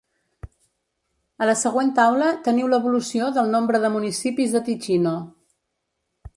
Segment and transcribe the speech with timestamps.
[1.45, 5.17] A la següent taula teniu l'evolució del nombre de municipis de Ticino.